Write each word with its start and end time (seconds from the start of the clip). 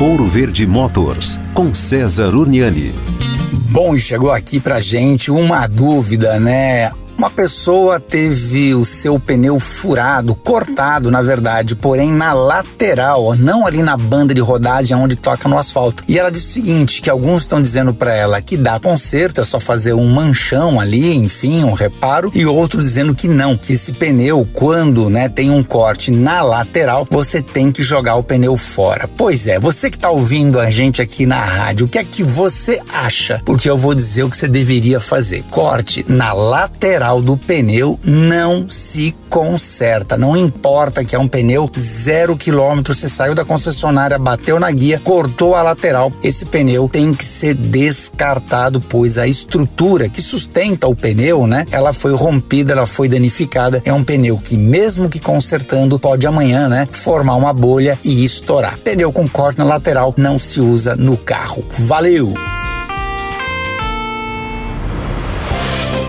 Ouro 0.00 0.26
Verde 0.28 0.64
Motors, 0.64 1.40
com 1.52 1.74
César 1.74 2.32
Urniani. 2.32 2.92
Bom, 3.72 3.98
chegou 3.98 4.30
aqui 4.30 4.60
pra 4.60 4.78
gente 4.78 5.28
uma 5.28 5.66
dúvida, 5.66 6.38
né? 6.38 6.92
Uma 7.18 7.30
pessoa 7.30 7.98
teve 7.98 8.76
o 8.76 8.84
seu 8.84 9.18
pneu 9.18 9.58
furado, 9.58 10.36
cortado, 10.36 11.10
na 11.10 11.20
verdade, 11.20 11.74
porém 11.74 12.12
na 12.12 12.32
lateral, 12.32 13.34
não 13.34 13.66
ali 13.66 13.82
na 13.82 13.96
banda 13.96 14.32
de 14.32 14.40
rodagem 14.40 14.96
onde 14.96 15.16
toca 15.16 15.48
no 15.48 15.58
asfalto. 15.58 16.04
E 16.06 16.16
ela 16.16 16.30
disse 16.30 16.46
o 16.46 16.52
seguinte: 16.52 17.02
que 17.02 17.10
alguns 17.10 17.40
estão 17.40 17.60
dizendo 17.60 17.92
para 17.92 18.14
ela 18.14 18.40
que 18.40 18.56
dá 18.56 18.78
conserto, 18.78 19.40
é 19.40 19.44
só 19.44 19.58
fazer 19.58 19.94
um 19.94 20.06
manchão 20.08 20.78
ali, 20.78 21.16
enfim, 21.16 21.64
um 21.64 21.72
reparo, 21.72 22.30
e 22.32 22.46
outros 22.46 22.84
dizendo 22.84 23.12
que 23.12 23.26
não, 23.26 23.56
que 23.56 23.72
esse 23.72 23.92
pneu, 23.92 24.46
quando 24.52 25.10
né, 25.10 25.28
tem 25.28 25.50
um 25.50 25.64
corte 25.64 26.12
na 26.12 26.40
lateral, 26.40 27.04
você 27.10 27.42
tem 27.42 27.72
que 27.72 27.82
jogar 27.82 28.14
o 28.14 28.22
pneu 28.22 28.56
fora. 28.56 29.10
Pois 29.16 29.48
é, 29.48 29.58
você 29.58 29.90
que 29.90 29.96
está 29.96 30.08
ouvindo 30.08 30.60
a 30.60 30.70
gente 30.70 31.02
aqui 31.02 31.26
na 31.26 31.42
rádio, 31.42 31.86
o 31.86 31.88
que 31.88 31.98
é 31.98 32.04
que 32.04 32.22
você 32.22 32.80
acha? 32.92 33.42
Porque 33.44 33.68
eu 33.68 33.76
vou 33.76 33.92
dizer 33.92 34.22
o 34.22 34.30
que 34.30 34.36
você 34.36 34.46
deveria 34.46 35.00
fazer. 35.00 35.42
Corte 35.50 36.04
na 36.06 36.32
lateral 36.32 37.07
lateral 37.08 37.20
do 37.20 37.36
pneu 37.36 37.98
não 38.04 38.68
se 38.68 39.14
conserta. 39.30 40.16
Não 40.16 40.36
importa 40.36 41.04
que 41.04 41.16
é 41.16 41.18
um 41.18 41.28
pneu 41.28 41.70
zero 41.76 42.36
quilômetro, 42.36 42.94
você 42.94 43.08
saiu 43.08 43.34
da 43.34 43.44
concessionária, 43.44 44.18
bateu 44.18 44.60
na 44.60 44.70
guia, 44.70 45.00
cortou 45.02 45.54
a 45.54 45.62
lateral. 45.62 46.12
Esse 46.22 46.44
pneu 46.44 46.88
tem 46.88 47.14
que 47.14 47.24
ser 47.24 47.54
descartado, 47.54 48.80
pois 48.80 49.16
a 49.16 49.26
estrutura 49.26 50.08
que 50.08 50.20
sustenta 50.20 50.86
o 50.86 50.94
pneu, 50.94 51.46
né? 51.46 51.66
Ela 51.70 51.92
foi 51.92 52.14
rompida, 52.14 52.72
ela 52.72 52.86
foi 52.86 53.08
danificada. 53.08 53.80
É 53.84 53.92
um 53.92 54.04
pneu 54.04 54.36
que, 54.36 54.56
mesmo 54.56 55.08
que 55.08 55.18
consertando, 55.18 55.98
pode 55.98 56.26
amanhã, 56.26 56.68
né? 56.68 56.86
Formar 56.92 57.36
uma 57.36 57.52
bolha 57.52 57.98
e 58.04 58.24
estourar. 58.24 58.78
Pneu 58.78 59.12
com 59.12 59.28
corte 59.28 59.58
na 59.58 59.64
lateral 59.64 60.14
não 60.16 60.38
se 60.38 60.60
usa 60.60 60.94
no 60.94 61.16
carro. 61.16 61.64
Valeu! 61.70 62.57